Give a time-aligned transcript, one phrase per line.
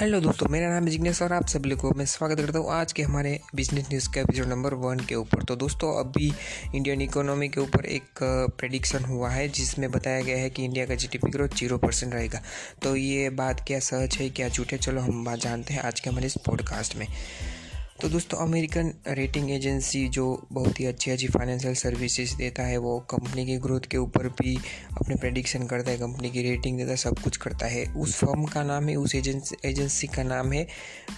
[0.00, 2.92] Hello दोस्तों, मेरा नाम है जिग्नेश और आप सभी को मैं स्वागत करता हूँ आज
[2.92, 6.32] के हमारे बिज़नेस न्यूज़ के एपिसोड नंबर वन के ऊपर। तो दोस्तों, अभी
[6.74, 8.22] इंडियन इकोनॉमी के ऊपर एक
[8.58, 12.42] प्रेडिक्शन हुआ है, जिसमें बताया गया है कि इंडिया का जीडीपी ग्रोथ ज़ीरो परसेंट रहेगा।
[12.82, 16.00] तो ये बात क्या सच है, क्या झूठ है, चलो हम बात जानते हैं आज
[16.00, 17.06] के हमारे इस पॉडकास्ट में।
[18.00, 22.98] तो दोस्तों, अमेरिकन रेटिंग एजेंसी जो बहुत ही अच्छी अच्छी फाइनेंशियल सर्विसेज़ देता है, वो
[23.10, 24.56] कंपनी की ग्रोथ के ऊपर भी
[25.00, 28.44] अपने प्रेडिक्शन करता है कंपनी की रेटिंग देता है, सब कुछ करता है। उस फर्म
[28.44, 30.66] का नाम है, उस एजेंसी एजेंसी का नाम है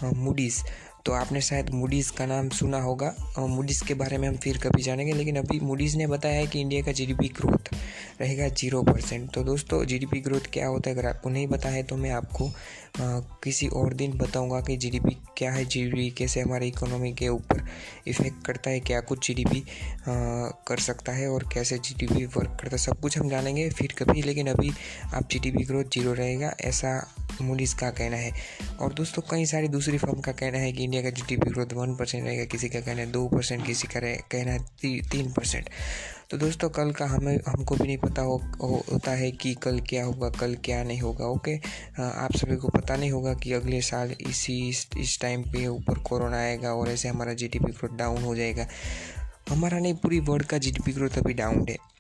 [0.04, 0.62] मूडीज़
[1.06, 4.82] तो आपने शायद मूडीज़ का नाम सुना होगा। मूडीज़ के बारे में हम फिर कभी
[4.82, 7.74] जानेंगे, लेकिन अभी मूडीज़ ने बताया है कि इंडिया का जीडीपी ग्रोथ
[8.22, 10.96] रहेगा ज़ीरो परसेंट। तो दोस्तों जीडीपी ग्रोथ क्या होता है?
[10.96, 12.46] अगर आपको नहीं पता है तो मैं आपको
[12.92, 17.64] आ, किसी और दिन बताऊँगा कि जीडीपी क्या है जीडीपी कैसे हमारे इकोनॉमी के ऊपर
[18.06, 19.64] इफ़ेक्ट करता है क्या कुछ जीडीपी
[20.68, 24.22] कर सकता है और कैसे जीडीपी वर्क करता है। सब कुछ हम जानेंगे फिर कभी
[24.22, 24.70] लेकिन अभी
[25.14, 26.92] आप जीडीपी ग्रोथ ज़ीरो रहेगा ऐसा
[27.42, 28.32] मूडीज़ का कहना है।
[28.80, 31.94] और दोस्तों कई सारी दूसरी फर्म का कहना है कि इंडिया का जीडीपी ग्रोथ वन
[31.96, 35.68] परसेंट रहेगा किसी का कहना है दो परसेंट किसी का कहना है ती, तीन परसेंट
[36.30, 39.80] तो दोस्तों कल का हमें हमको भी नहीं पता हो, हो होता है कि कल
[39.80, 41.56] क्या होगा कल क्या नहीं होगा ओके?
[42.02, 46.36] आप सभी को पता नहीं होगा कि अगले साल इसी इस, टाइम पे ऊपर कोरोना
[46.36, 48.66] आएगा और ऐसे हमारा जी ग्रोथ डाउन हो जाएगा।
[49.48, 51.91] हमारा नहीं पूरी वर्ल्ड का जी ग्रोथ अभी डाउन है।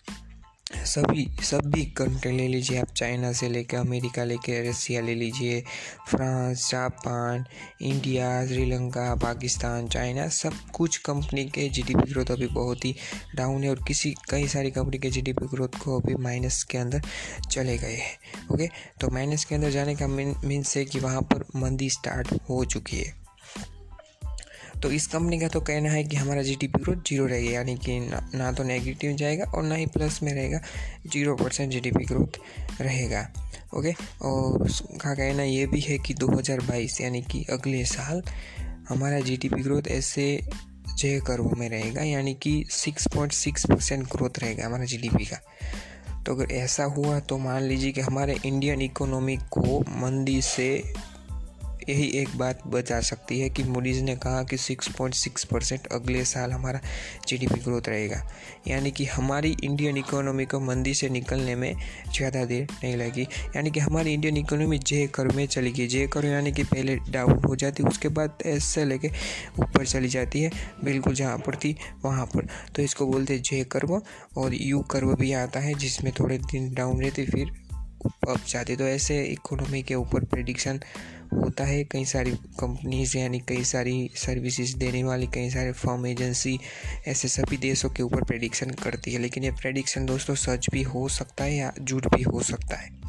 [0.92, 5.60] सभी सभी कंट्री ले लीजिए आप चाइना से लेकर अमेरिका लेकर रसिया ले लीजिए,
[6.08, 7.44] France, Japan,
[7.82, 12.94] India, Sri Lanka, Pakistan, China, सब कुछ कंपनी के जीडीपी ग्रोथ अभी बहुत ही
[13.36, 17.02] डाउन है और किसी, कई सारी कंपनी के जीडीपी ग्रोथ को अभी माइनस के अंदर
[17.50, 18.68] चले गए हैं ओके
[19.00, 22.96] तो माइनस के अंदर जाने का मीन्स है कि वहाँ पर मंदी स्टार्ट हो चुकी
[22.96, 23.21] है।
[24.82, 27.74] तो इस कंपनी का तो कहना है कि हमारा जी डी ग्रोथ ज़ीरो रहेगा यानी
[27.74, 30.60] कि ना, ना तो नेगेटिव जाएगा और ना ही प्लस में रहेगा
[31.06, 32.38] zero percent G D P growth
[32.80, 33.32] रहेगा
[33.74, 38.22] ओके और उसका कहना ये भी है कि 2022 यानी कि अगले साल
[38.88, 40.40] हमारा जी डी पी ग्रोथ ऐसे
[40.98, 45.40] जय कर्व में रहेगा यानी कि 6.6 परसेंट ग्रोथ रहेगा हमारा जीडीपी का।
[46.26, 50.92] तो अगर ऐसा हुआ तो मान लीजिए कि हमारे इंडियन इकोनॉमी को मंदी से
[51.88, 56.52] यही एक बात बचा सकती है कि मूडीज़ ने कहा कि 6.6 परसेंट अगले साल
[56.52, 56.80] हमारा
[57.28, 58.22] जीडीपी ग्रोथ रहेगा।
[58.68, 61.74] यानी कि हमारी इंडियन इकोनॉमी को मंदी से निकलने में
[62.14, 66.06] ज़्यादा देर नहीं लगी यानी कि हमारी इंडियन इकोनॉमी जे कर में चली गई। जे
[66.06, 69.08] कर यानी कि पहले डाउन हो जाती, उसके बाद ऐसे लेके
[69.58, 70.50] ऊपर चली जाती है।
[70.84, 74.02] बिल्कुल जहाँ पर थी, वहाँ पर। तो इसको बोलते जे कर्व
[74.36, 77.52] और यू कर्व भी आता है, जिसमें थोड़े दिन डाउन रहती, फिर
[78.06, 80.80] अप जाती तो ऐसे इकोनॉमी के ऊपर प्रिडिक्शन
[81.32, 86.58] होता है। कई सारी कंपनीज़ यानी कई सारी सर्विसेज़ देने वाली, कई सारे फॉर्म एजेंसी
[87.08, 91.08] ऐसे सभी देशों के ऊपर प्रेडिक्शन करती है। लेकिन ये प्रेडिक्शन दोस्तों सच भी हो
[91.08, 93.02] सकता है या झूठ भी हो सकता है?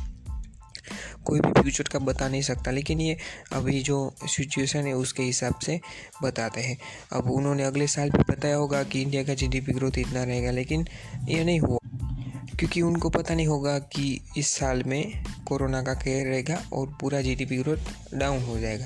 [1.25, 3.17] कोई भी फ्यूचर का बता नहीं सकता, लेकिन ये
[3.53, 5.79] अभी जो सिचुएशन है उसके हिसाब से
[6.23, 6.77] बताते हैं।
[7.13, 10.87] अब उन्होंने अगले साल भी बताया होगा कि इंडिया का जीडीपी ग्रोथ इतना रहेगा, लेकिन
[11.29, 11.82] ये नहीं हुआ।
[12.63, 17.22] क्योंकि उनको पता नहीं होगा कि इस साल में कोरोना का केयर रहेगा और पूरा
[17.22, 17.78] जीडीपी ग्रोथ
[18.13, 18.85] डाउन हो जाएगा।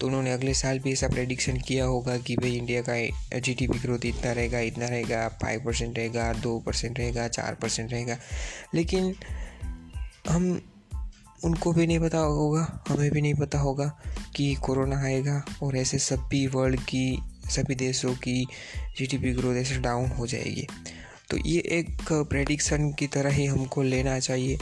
[0.00, 2.94] तो उन्होंने अगले साल भी ऐसा प्रेडिक्शन किया होगा कि भाई इंडिया का
[3.38, 8.18] जीडीपी ग्रोथ इतना रहेगा इतना रहेगा फाइव परसेंट रहेगा, दो परसेंट रहेगा, चार परसेंट रहेगा।
[8.74, 9.14] लेकिन
[10.28, 10.62] हम,
[11.44, 14.00] उनको भी नहीं पता होगा, हमें भी नहीं पता होगा
[14.36, 18.46] कि कोरोना आएगा और ऐसे सभी वर्ल्ड की, सभी देशों की
[18.98, 20.66] जीडीपी ग्रोथ ऐसे डाउन हो जाएगी।
[21.30, 24.58] तो ये एक प्रेडिक्शन की तरह ही हमको लेना चाहिए।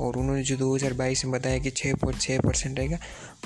[0.00, 2.98] और उन्होंने जो 2022 में बताया कि छः पॉइंट छः परसेंट रहेगा,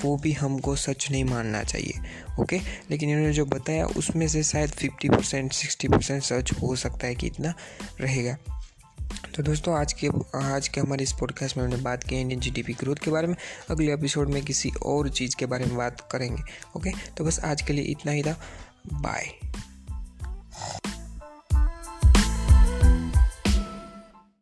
[0.02, 1.92] वो भी हमको सच नहीं मानना चाहिए,
[2.40, 2.60] ओके?
[2.90, 7.14] लेकिन इन्होंने जो बताया, उसमें से शायद फिफ्टी परसेंट सिक्सटी परसेंट सच हो सकता है
[7.14, 7.54] कि इतना
[8.00, 8.36] रहेगा।
[9.34, 12.72] तो दोस्तों, आज के आज के हमारे इस पॉडकास्ट में हमने बात की इंडियन जीडीपी
[12.72, 13.36] ग्रोथ के बारे में।
[13.70, 16.42] अगले एपिसोड में किसी और चीज़ के बारे में बात करेंगे,
[16.76, 16.90] ओके?
[16.90, 18.40] तो बस आज के लिए इतना ही था।
[18.92, 19.26] बाय